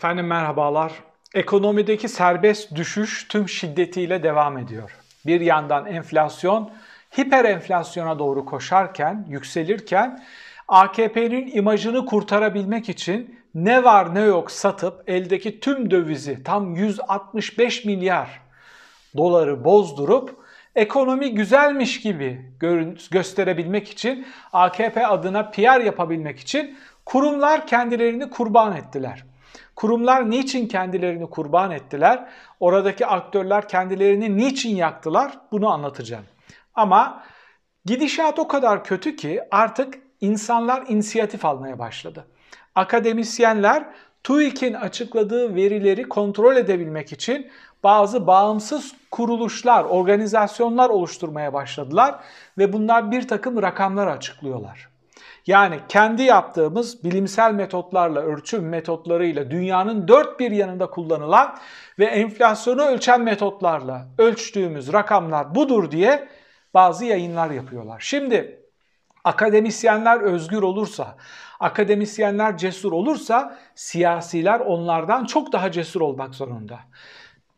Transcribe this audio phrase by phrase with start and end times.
[0.00, 0.92] Efendim merhabalar.
[1.34, 4.96] Ekonomideki serbest düşüş tüm şiddetiyle devam ediyor.
[5.26, 6.70] Bir yandan enflasyon
[7.18, 10.24] hiper enflasyona doğru koşarken, yükselirken
[10.68, 18.40] AKP'nin imajını kurtarabilmek için ne var ne yok satıp eldeki tüm dövizi tam 165 milyar
[19.16, 20.36] doları bozdurup
[20.74, 22.52] ekonomi güzelmiş gibi
[23.10, 29.29] gösterebilmek için AKP adına PR yapabilmek için kurumlar kendilerini kurban ettiler.
[29.80, 32.28] Kurumlar niçin kendilerini kurban ettiler?
[32.60, 35.38] Oradaki aktörler kendilerini niçin yaktılar?
[35.52, 36.24] Bunu anlatacağım.
[36.74, 37.22] Ama
[37.84, 42.26] gidişat o kadar kötü ki artık insanlar inisiyatif almaya başladı.
[42.74, 43.84] Akademisyenler
[44.24, 47.50] TÜİK'in açıkladığı verileri kontrol edebilmek için
[47.82, 52.14] bazı bağımsız kuruluşlar, organizasyonlar oluşturmaya başladılar
[52.58, 54.89] ve bunlar bir takım rakamlar açıklıyorlar.
[55.46, 61.58] Yani kendi yaptığımız bilimsel metotlarla, ölçüm metotlarıyla dünyanın dört bir yanında kullanılan
[61.98, 66.28] ve enflasyonu ölçen metotlarla ölçtüğümüz rakamlar budur diye
[66.74, 68.00] bazı yayınlar yapıyorlar.
[68.00, 68.60] Şimdi
[69.24, 71.16] akademisyenler özgür olursa,
[71.60, 76.78] akademisyenler cesur olursa siyasiler onlardan çok daha cesur olmak zorunda.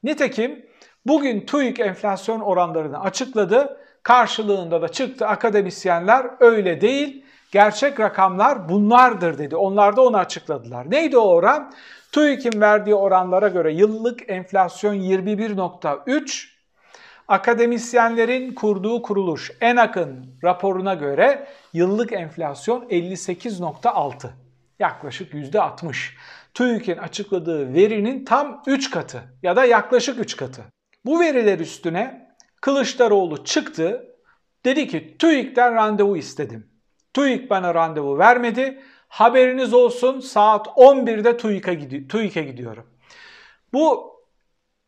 [0.02, 0.66] Nitekim
[1.06, 3.78] bugün TÜİK enflasyon oranlarını açıkladı.
[4.02, 9.56] Karşılığında da çıktı akademisyenler öyle değil Gerçek rakamlar bunlardır dedi.
[9.56, 10.90] Onlar da onu açıkladılar.
[10.90, 11.72] Neydi o oran?
[12.12, 16.48] TÜİK'in verdiği oranlara göre yıllık enflasyon 21.3,
[17.28, 24.28] akademisyenlerin kurduğu kuruluş en akın raporuna göre yıllık enflasyon 58.6.
[24.78, 26.10] Yaklaşık %60.
[26.54, 30.62] TÜİK'in açıkladığı verinin tam 3 katı ya da yaklaşık 3 katı.
[31.04, 34.16] Bu veriler üstüne Kılıçdaroğlu çıktı,
[34.64, 36.71] dedi ki TÜİK'ten randevu istedim.
[37.14, 38.82] TÜİK bana randevu vermedi.
[39.08, 42.86] Haberiniz olsun saat 11'de TÜİK'e gidi TÜİK'e gidiyorum.
[43.72, 44.12] Bu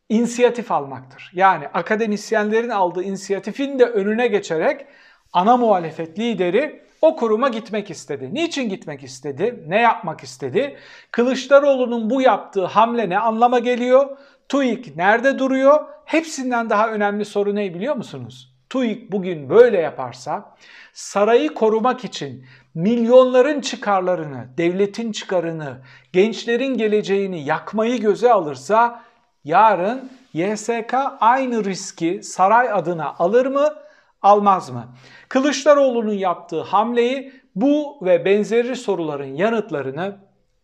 [0.09, 1.31] inisiyatif almaktır.
[1.35, 4.87] Yani akademisyenlerin aldığı inisiyatifin de önüne geçerek
[5.33, 8.35] ana muhalefet lideri o kuruma gitmek istedi.
[8.35, 9.65] Niçin gitmek istedi?
[9.67, 10.77] Ne yapmak istedi?
[11.11, 14.19] Kılıçdaroğlu'nun bu yaptığı hamle ne anlama geliyor?
[14.49, 15.85] TÜİK nerede duruyor?
[16.05, 18.54] Hepsinden daha önemli soru ne biliyor musunuz?
[18.75, 20.55] TÜİK bugün böyle yaparsa
[20.93, 25.77] sarayı korumak için milyonların çıkarlarını, devletin çıkarını,
[26.13, 29.03] gençlerin geleceğini yakmayı göze alırsa
[29.45, 33.75] yarın YSK aynı riski saray adına alır mı,
[34.23, 34.85] almaz mı?
[35.29, 40.17] Kılıçdaroğlu'nun yaptığı hamleyi bu ve benzeri soruların yanıtlarını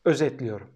[0.05, 0.71] özetliyorum.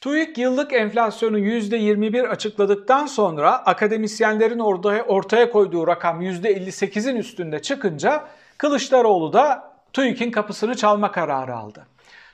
[0.00, 8.24] TÜİK yıllık enflasyonu %21 açıkladıktan sonra akademisyenlerin orada ortaya koyduğu rakam %58'in üstünde çıkınca
[8.58, 11.86] Kılıçdaroğlu da TÜİK'in kapısını çalma kararı aldı.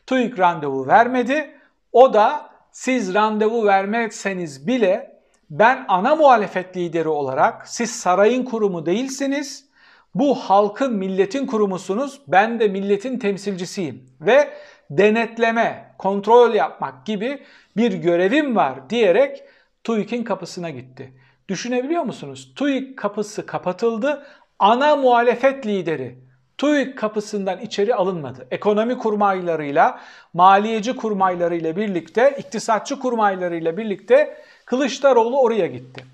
[0.07, 1.51] TÜİK randevu vermedi.
[1.93, 9.67] O da siz randevu vermezseniz bile ben ana muhalefet lideri olarak siz sarayın kurumu değilsiniz.
[10.15, 12.21] Bu halkın, milletin kurumusunuz.
[12.29, 14.51] Ben de milletin temsilcisiyim ve
[14.91, 17.43] denetleme, kontrol yapmak gibi
[17.77, 19.43] bir görevim var diyerek
[19.85, 21.13] TÜİK'in kapısına gitti.
[21.49, 22.53] Düşünebiliyor musunuz?
[22.57, 24.27] TÜİK kapısı kapatıldı.
[24.59, 26.19] Ana muhalefet lideri
[26.59, 28.47] TÜİK kapısından içeri alınmadı.
[28.51, 30.01] Ekonomi kurmaylarıyla,
[30.35, 36.05] maliyeci kurmaylarıyla birlikte, iktisatçı kurmaylarıyla birlikte Kılıçdaroğlu oraya gitti.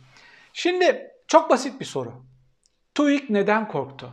[0.52, 2.12] Şimdi çok basit bir soru.
[2.94, 4.10] TÜİK neden korktu?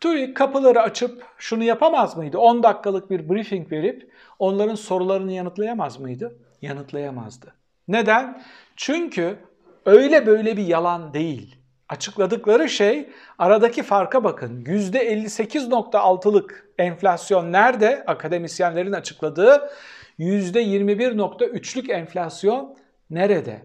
[0.00, 2.38] TÜİK kapıları açıp şunu yapamaz mıydı?
[2.38, 6.38] 10 dakikalık bir briefing verip onların sorularını yanıtlayamaz mıydı?
[6.62, 7.54] Yanıtlayamazdı.
[7.88, 8.42] Neden?
[8.76, 9.38] Çünkü
[9.86, 11.56] öyle böyle bir yalan değil.
[11.88, 14.64] Açıkladıkları şey aradaki farka bakın.
[14.64, 18.04] %58.6'lık enflasyon nerede?
[18.06, 19.70] Akademisyenlerin açıkladığı
[20.18, 22.76] %21.3'lük enflasyon
[23.10, 23.62] nerede?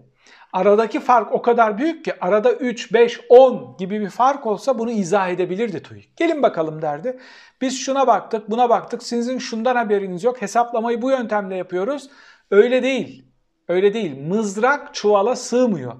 [0.53, 4.91] Aradaki fark o kadar büyük ki arada 3, 5, 10 gibi bir fark olsa bunu
[4.91, 6.18] izah edebilirdi TÜİK.
[6.18, 7.19] Gelin bakalım derdi.
[7.62, 9.03] Biz şuna baktık, buna baktık.
[9.03, 10.42] Sizin şundan haberiniz yok.
[10.42, 12.10] Hesaplamayı bu yöntemle yapıyoruz.
[12.51, 13.25] Öyle değil.
[13.68, 14.18] Öyle değil.
[14.27, 15.94] Mızrak çuvala sığmıyor.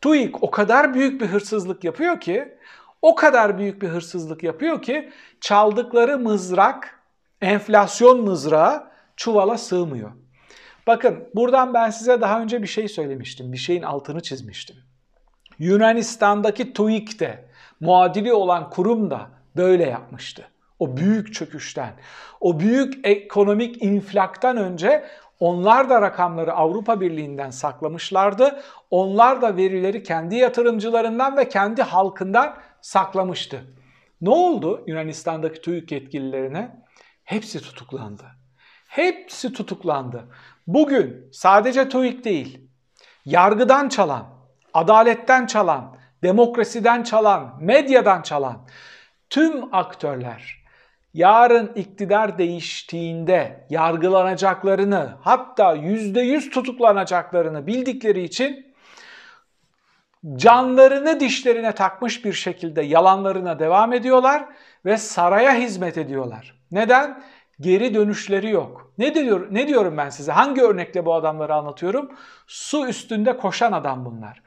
[0.00, 2.58] TÜİK o kadar büyük bir hırsızlık yapıyor ki,
[3.02, 7.00] o kadar büyük bir hırsızlık yapıyor ki çaldıkları mızrak,
[7.40, 10.23] enflasyon mızrağı çuvala sığmıyor.
[10.86, 13.52] Bakın buradan ben size daha önce bir şey söylemiştim.
[13.52, 14.76] Bir şeyin altını çizmiştim.
[15.58, 17.44] Yunanistan'daki TÜİK de
[17.80, 19.26] muadili olan kurum da
[19.56, 20.48] böyle yapmıştı.
[20.78, 21.92] O büyük çöküşten,
[22.40, 25.04] o büyük ekonomik inflaktan önce
[25.40, 28.60] onlar da rakamları Avrupa Birliği'nden saklamışlardı.
[28.90, 33.64] Onlar da verileri kendi yatırımcılarından ve kendi halkından saklamıştı.
[34.20, 36.84] Ne oldu Yunanistan'daki TÜİK yetkililerine?
[37.24, 38.24] Hepsi tutuklandı.
[38.88, 40.24] Hepsi tutuklandı.
[40.66, 42.68] Bugün sadece TÜİK değil,
[43.24, 44.26] yargıdan çalan,
[44.74, 48.68] adaletten çalan, demokrasiden çalan, medyadan çalan
[49.30, 50.64] tüm aktörler
[51.14, 58.74] yarın iktidar değiştiğinde yargılanacaklarını hatta yüzde yüz tutuklanacaklarını bildikleri için
[60.36, 64.44] canlarını dişlerine takmış bir şekilde yalanlarına devam ediyorlar
[64.84, 66.60] ve saraya hizmet ediyorlar.
[66.70, 67.22] Neden?
[67.60, 68.92] Geri dönüşleri yok.
[68.98, 70.32] Ne diyor ne diyorum ben size?
[70.32, 72.10] Hangi örnekle bu adamları anlatıyorum?
[72.46, 74.42] Su üstünde koşan adam bunlar.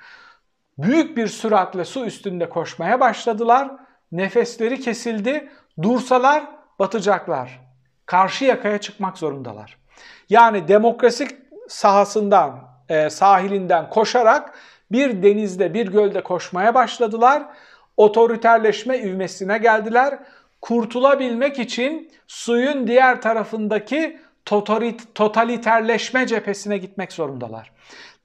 [0.77, 3.71] Büyük bir süratle su üstünde koşmaya başladılar.
[4.11, 5.49] Nefesleri kesildi.
[5.81, 6.43] Dursalar
[6.79, 7.59] batacaklar.
[8.05, 9.77] Karşı yakaya çıkmak zorundalar.
[10.29, 11.27] Yani demokrasi
[11.67, 14.53] sahasından, e, sahilinden koşarak
[14.91, 17.43] bir denizde, bir gölde koşmaya başladılar.
[17.97, 20.19] Otoriterleşme ivmesine geldiler.
[20.61, 24.19] Kurtulabilmek için suyun diğer tarafındaki
[25.15, 27.71] totaliterleşme cephesine gitmek zorundalar.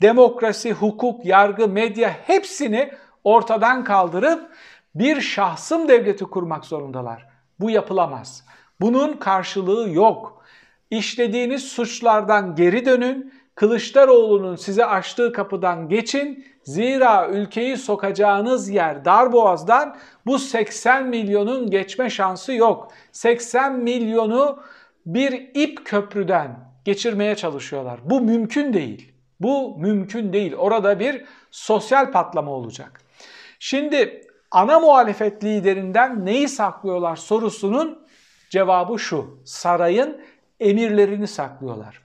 [0.03, 2.93] Demokrasi, hukuk, yargı, medya hepsini
[3.25, 4.51] ortadan kaldırıp
[4.95, 7.27] bir şahsım devleti kurmak zorundalar.
[7.61, 8.45] Bu yapılamaz.
[8.81, 10.45] Bunun karşılığı yok.
[10.91, 13.35] İşlediğiniz suçlardan geri dönün.
[13.55, 16.47] Kılıçdaroğlu'nun size açtığı kapıdan geçin.
[16.65, 19.97] Zira ülkeyi sokacağınız yer Darboğaz'dan
[20.27, 22.93] bu 80 milyonun geçme şansı yok.
[23.13, 24.63] 80 milyonu
[25.07, 28.01] bir ip köprüden geçirmeye çalışıyorlar.
[28.05, 29.13] Bu mümkün değil.
[29.41, 30.55] Bu mümkün değil.
[30.55, 33.01] Orada bir sosyal patlama olacak.
[33.59, 38.07] Şimdi ana muhalefet liderinden neyi saklıyorlar sorusunun
[38.51, 39.39] cevabı şu.
[39.45, 40.21] Sarayın
[40.61, 42.03] emirlerini saklıyorlar.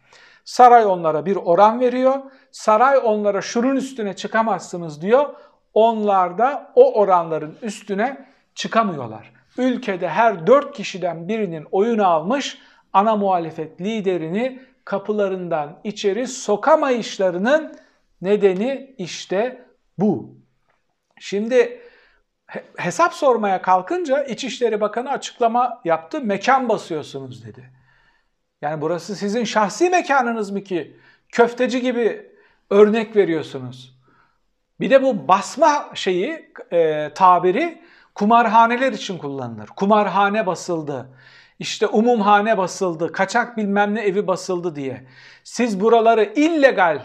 [0.47, 2.19] Saray onlara bir oran veriyor.
[2.51, 5.35] Saray onlara şunun üstüne çıkamazsınız diyor.
[5.73, 9.33] Onlar da o oranların üstüne çıkamıyorlar.
[9.57, 12.57] Ülkede her dört kişiden birinin oyunu almış
[12.93, 17.75] ana muhalefet liderini kapılarından içeri sokamayışlarının
[18.21, 19.65] nedeni işte
[19.97, 20.35] bu.
[21.19, 21.81] Şimdi
[22.77, 26.21] hesap sormaya kalkınca İçişleri Bakanı açıklama yaptı.
[26.21, 27.76] Mekan basıyorsunuz dedi.
[28.61, 30.97] Yani burası sizin şahsi mekanınız mı ki?
[31.31, 32.31] Köfteci gibi
[32.69, 33.97] örnek veriyorsunuz.
[34.79, 37.81] Bir de bu basma şeyi, e, tabiri
[38.15, 39.67] kumarhaneler için kullanılır.
[39.67, 41.09] Kumarhane basıldı.
[41.59, 45.07] İşte umumhane basıldı, kaçak bilmem ne evi basıldı diye.
[45.43, 47.01] Siz buraları illegal,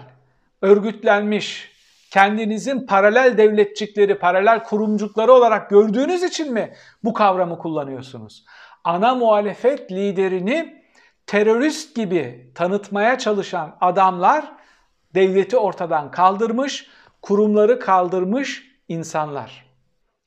[0.62, 1.72] örgütlenmiş,
[2.10, 8.44] kendinizin paralel devletçikleri, paralel kurumcukları olarak gördüğünüz için mi bu kavramı kullanıyorsunuz?
[8.84, 10.81] Ana muhalefet liderini
[11.26, 14.52] terörist gibi tanıtmaya çalışan adamlar
[15.14, 16.86] devleti ortadan kaldırmış,
[17.22, 19.72] kurumları kaldırmış insanlar.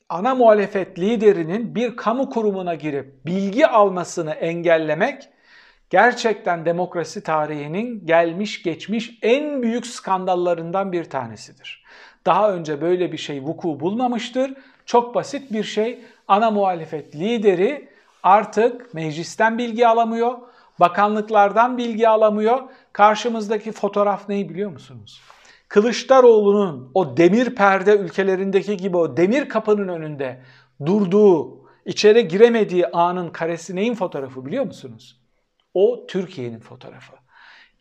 [0.08, 5.28] Ana muhalefet liderinin bir kamu kurumuna girip bilgi almasını engellemek
[5.90, 11.84] gerçekten demokrasi tarihinin gelmiş geçmiş en büyük skandallarından bir tanesidir.
[12.26, 14.54] Daha önce böyle bir şey vuku bulmamıştır.
[14.86, 16.04] Çok basit bir şey.
[16.28, 17.88] Ana muhalefet lideri
[18.22, 20.38] artık meclisten bilgi alamıyor,
[20.80, 22.62] bakanlıklardan bilgi alamıyor.
[22.92, 25.20] Karşımızdaki fotoğraf neyi biliyor musunuz?
[25.68, 30.42] Kılıçdaroğlu'nun o demir perde ülkelerindeki gibi o demir kapının önünde
[30.86, 35.20] durduğu, içeri giremediği anın karesi neyin fotoğrafı biliyor musunuz?
[35.74, 37.12] O Türkiye'nin fotoğrafı.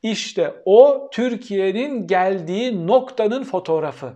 [0.04, 4.14] İşte o Türkiye'nin geldiği noktanın fotoğrafı.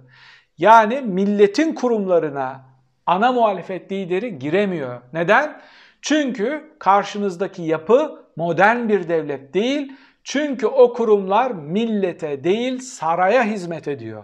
[0.58, 2.66] Yani milletin kurumlarına
[3.06, 5.02] ana muhalefet lideri giremiyor.
[5.14, 5.62] Neden?
[6.02, 9.92] Çünkü karşınızdaki yapı modern bir devlet değil.
[10.24, 14.24] Çünkü o kurumlar millete değil saraya hizmet ediyor.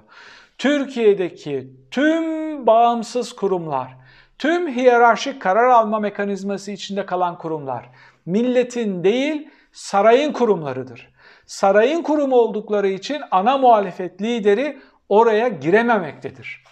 [0.58, 2.26] Türkiye'deki tüm
[2.68, 3.98] bağımsız kurumlar,
[4.40, 7.90] tüm hiyerarşik karar alma mekanizması içinde kalan kurumlar
[8.26, 11.10] milletin değil sarayın kurumlarıdır.
[11.46, 14.78] Sarayın kurumu oldukları için ana muhalefet lideri
[15.10, 16.64] oraya girememektedir.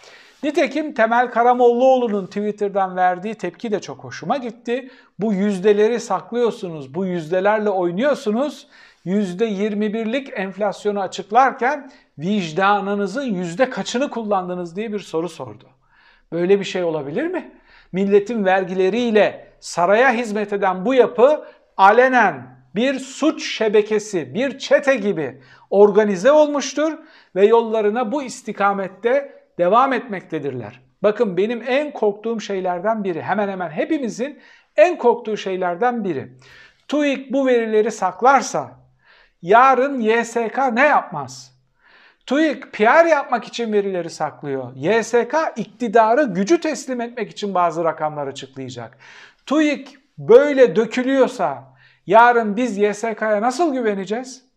[0.43, 4.89] Nitekim Temel Karamollaoğlu'nun Twitter'dan verdiği tepki de çok hoşuma gitti.
[5.19, 8.67] Bu yüzdeleri saklıyorsunuz, bu yüzdelerle oynuyorsunuz.
[9.05, 15.69] %21'lik enflasyonu açıklarken vicdanınızın yüzde kaçını kullandınız diye bir soru sordu.
[16.31, 17.51] Böyle bir şey olabilir mi?
[17.91, 21.45] Milletin vergileriyle saraya hizmet eden bu yapı
[21.77, 26.93] alenen bir suç şebekesi, bir çete gibi organize olmuştur
[27.35, 30.81] ve yollarına bu istikamette devam etmektedirler.
[31.03, 34.39] Bakın benim en korktuğum şeylerden biri, hemen hemen hepimizin
[34.77, 36.31] en korktuğu şeylerden biri.
[36.87, 38.71] TÜİK bu verileri saklarsa
[39.41, 41.53] yarın YSK ne yapmaz?
[42.25, 44.75] TÜİK PR yapmak için verileri saklıyor.
[44.75, 48.97] YSK iktidarı gücü teslim etmek için bazı rakamlar açıklayacak.
[49.45, 51.63] TÜİK böyle dökülüyorsa
[52.07, 54.52] yarın biz YSK'ya nasıl güveneceğiz?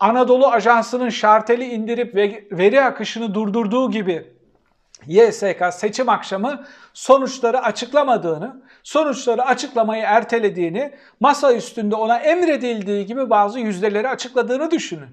[0.00, 2.14] Anadolu Ajansı'nın şarteli indirip
[2.52, 4.34] veri akışını durdurduğu gibi
[5.06, 14.08] YSK seçim akşamı sonuçları açıklamadığını, sonuçları açıklamayı ertelediğini, masa üstünde ona emredildiği gibi bazı yüzdeleri
[14.08, 15.10] açıkladığını düşünün.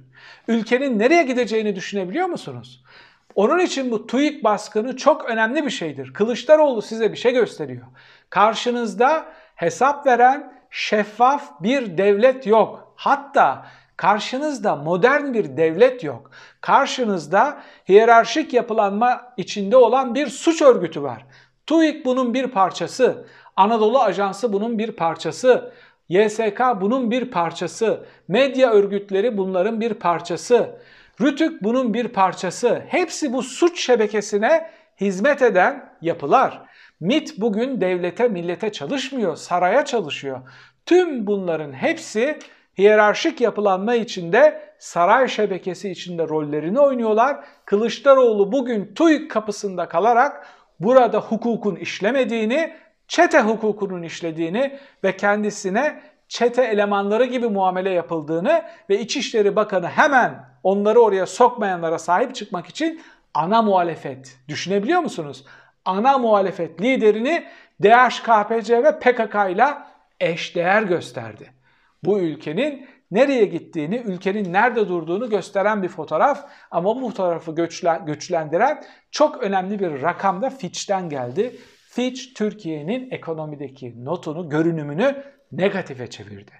[0.47, 2.83] Ülkenin nereye gideceğini düşünebiliyor musunuz?
[3.35, 6.13] Onun için bu TÜİK baskını çok önemli bir şeydir.
[6.13, 7.87] Kılıçdaroğlu size bir şey gösteriyor.
[8.29, 12.93] Karşınızda hesap veren şeffaf bir devlet yok.
[12.95, 13.65] Hatta
[14.01, 16.31] Karşınızda modern bir devlet yok.
[16.61, 21.25] Karşınızda hiyerarşik yapılanma içinde olan bir suç örgütü var.
[21.65, 23.25] TÜİK bunun bir parçası.
[23.55, 25.73] Anadolu Ajansı bunun bir parçası.
[26.09, 28.05] YSK bunun bir parçası.
[28.27, 30.79] Medya örgütleri bunların bir parçası.
[31.21, 32.83] Rütük bunun bir parçası.
[32.87, 34.69] Hepsi bu suç şebekesine
[35.01, 36.61] hizmet eden yapılar.
[36.99, 40.39] MIT bugün devlete, millete çalışmıyor, saraya çalışıyor.
[40.85, 42.39] Tüm bunların hepsi
[42.77, 47.45] hiyerarşik yapılanma içinde saray şebekesi içinde rollerini oynuyorlar.
[47.65, 50.47] Kılıçdaroğlu bugün TÜİK kapısında kalarak
[50.79, 52.73] burada hukukun işlemediğini,
[53.07, 60.99] çete hukukunun işlediğini ve kendisine çete elemanları gibi muamele yapıldığını ve İçişleri Bakanı hemen onları
[60.99, 63.01] oraya sokmayanlara sahip çıkmak için
[63.33, 64.37] ana muhalefet.
[64.47, 65.45] Düşünebiliyor musunuz?
[65.85, 67.43] Ana muhalefet liderini
[67.83, 69.67] DHKPC ve PKK ile
[70.19, 71.60] eşdeğer gösterdi
[72.03, 77.55] bu ülkenin nereye gittiğini, ülkenin nerede durduğunu gösteren bir fotoğraf ama bu fotoğrafı
[78.05, 81.55] güçlendiren çok önemli bir rakam da Fitch'ten geldi.
[81.89, 86.51] Fitch Türkiye'nin ekonomideki notunu, görünümünü negatife çevirdi.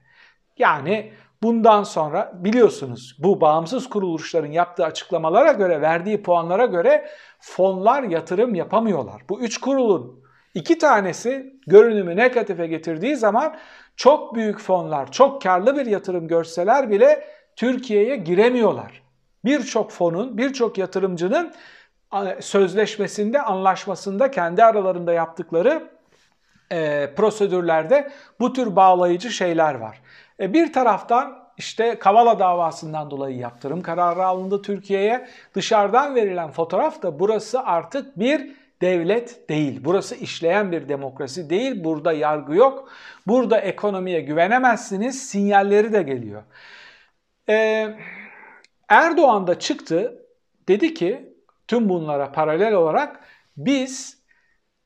[0.57, 8.55] Yani bundan sonra biliyorsunuz bu bağımsız kuruluşların yaptığı açıklamalara göre, verdiği puanlara göre fonlar yatırım
[8.55, 9.21] yapamıyorlar.
[9.29, 10.20] Bu üç kurulun
[10.53, 13.55] iki tanesi görünümü negatife getirdiği zaman
[13.95, 19.01] çok büyük fonlar, çok karlı bir yatırım görseler bile Türkiye'ye giremiyorlar.
[19.45, 21.53] Birçok fonun, birçok yatırımcının
[22.39, 25.89] sözleşmesinde, anlaşmasında kendi aralarında yaptıkları
[26.71, 30.01] e, prosedürlerde bu tür bağlayıcı şeyler var.
[30.39, 35.27] E, bir taraftan işte Kavala davasından dolayı yaptırım kararı alındı Türkiye'ye.
[35.53, 39.81] Dışarıdan verilen fotoğraf da burası artık bir devlet değil.
[39.83, 41.83] Burası işleyen bir demokrasi değil.
[41.83, 42.89] Burada yargı yok.
[43.27, 45.29] Burada ekonomiye güvenemezsiniz.
[45.29, 46.43] Sinyalleri de geliyor.
[47.49, 47.95] Ee,
[48.89, 50.25] Erdoğan da çıktı.
[50.67, 51.33] Dedi ki
[51.67, 53.19] tüm bunlara paralel olarak
[53.57, 54.21] biz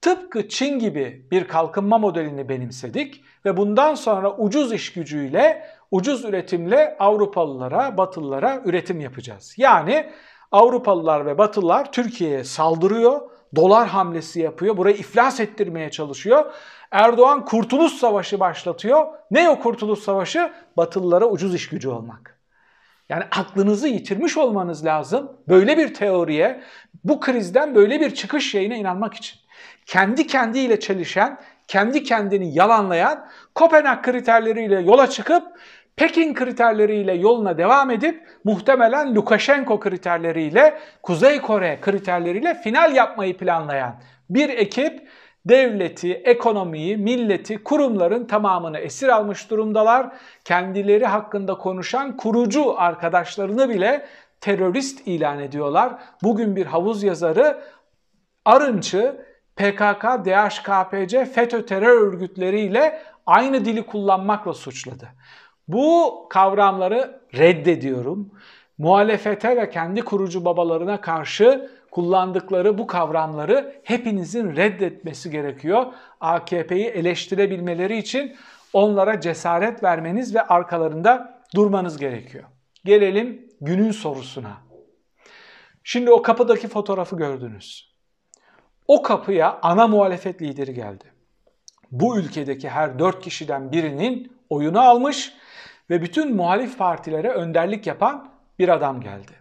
[0.02, 6.98] tıpkı Çin gibi bir kalkınma modelini benimsedik ve bundan sonra ucuz iş gücüyle, ucuz üretimle
[7.00, 9.56] Avrupalılara, Batılılara üretim yapacağız.
[9.58, 10.12] Yani
[10.52, 13.22] Avrupalılar ve Batılılar Türkiye'ye saldırıyor
[13.56, 14.78] dolar hamlesi yapıyor.
[14.78, 16.54] Burayı iflas ettirmeye çalışıyor.
[16.92, 19.06] Erdoğan kurtuluş savaşı başlatıyor.
[19.32, 20.52] Ne o kurtuluş savaşı?
[20.78, 22.40] Batılılara ucuz iş gücü olmak.
[23.10, 26.64] Yani aklınızı yitirmiş olmanız lazım böyle bir teoriye,
[27.04, 29.40] bu krizden böyle bir çıkış şeyine inanmak için.
[29.86, 35.44] Kendi kendiyle çelişen, kendi kendini yalanlayan, Kopenhag kriterleriyle yola çıkıp
[35.96, 43.96] Pekin kriterleriyle yoluna devam edip muhtemelen Lukashenko kriterleriyle, Kuzey Kore kriterleriyle final yapmayı planlayan
[44.30, 45.08] bir ekip
[45.46, 50.16] devleti, ekonomiyi, milleti, kurumların tamamını esir almış durumdalar.
[50.46, 54.06] Kendileri hakkında konuşan kurucu arkadaşlarını bile
[54.42, 55.94] terörist ilan ediyorlar.
[56.24, 57.62] Bugün bir havuz yazarı
[58.46, 59.26] Arınç'ı
[59.56, 65.08] PKK, DHKPC, FETÖ terör örgütleriyle aynı dili kullanmakla suçladı.
[65.68, 68.32] Bu kavramları reddediyorum.
[68.78, 75.86] Muhalefete ve kendi kurucu babalarına karşı kullandıkları bu kavramları hepinizin reddetmesi gerekiyor.
[76.22, 78.36] AKP'yi eleştirebilmeleri için
[78.74, 82.44] onlara cesaret vermeniz ve arkalarında durmanız gerekiyor.
[82.86, 84.58] Gelelim günün sorusuna.
[85.84, 87.96] Şimdi o kapıdaki fotoğrafı gördünüz.
[88.88, 91.04] O kapıya ana muhalefet lideri geldi.
[91.92, 95.34] Bu ülkedeki her dört kişiden birinin oyunu almış
[95.90, 99.32] ve bütün muhalif partilere önderlik yapan bir adam geldi.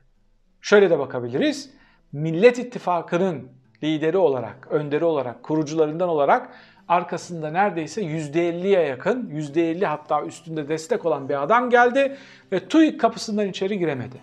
[0.60, 1.70] Şöyle de bakabiliriz.
[2.12, 3.48] Millet İttifakı'nın
[3.82, 6.50] lideri olarak, önderi olarak, kurucularından olarak
[6.88, 12.16] arkasında neredeyse %50'ye yakın, %50 hatta üstünde destek olan bir adam geldi
[12.52, 14.16] ve TÜİK kapısından içeri giremedi.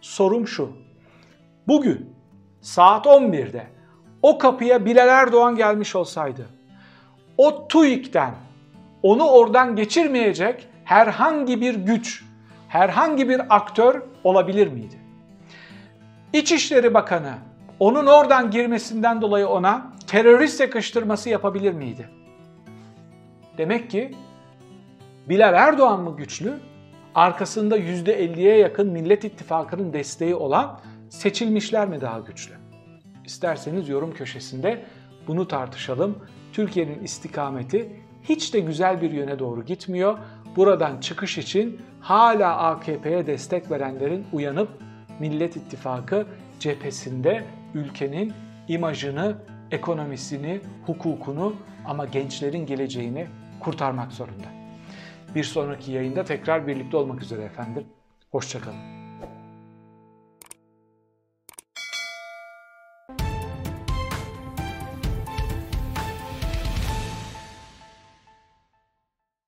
[0.00, 0.72] Sorum şu.
[1.68, 2.14] Bugün
[2.60, 3.66] saat 11'de
[4.22, 6.46] o kapıya Bilal Erdoğan gelmiş olsaydı
[7.36, 8.34] o TÜİK'ten
[9.02, 12.24] onu oradan geçirmeyecek herhangi bir güç,
[12.68, 14.98] herhangi bir aktör olabilir miydi?
[16.32, 17.34] İçişleri Bakanı
[17.80, 22.08] onun oradan girmesinden dolayı ona terörist yakıştırması yapabilir miydi?
[23.58, 24.14] Demek ki
[25.28, 26.54] Bilal Erdoğan mı güçlü?
[27.14, 32.54] Arkasında %50'ye yakın Millet İttifakı'nın desteği olan seçilmişler mi daha güçlü?
[33.24, 34.84] İsterseniz yorum köşesinde
[35.26, 36.18] bunu tartışalım.
[36.52, 40.18] Türkiye'nin istikameti hiç de güzel bir yöne doğru gitmiyor.
[40.56, 44.68] Buradan çıkış için hala AKP'ye destek verenlerin uyanıp
[45.20, 46.26] Millet İttifakı
[46.60, 47.44] cephesinde
[47.74, 48.32] ülkenin
[48.68, 49.36] imajını,
[49.70, 51.56] ekonomisini, hukukunu
[51.86, 53.26] ama gençlerin geleceğini
[53.60, 54.48] kurtarmak zorunda.
[55.34, 57.84] Bir sonraki yayında tekrar birlikte olmak üzere efendim.
[58.30, 58.97] Hoşçakalın.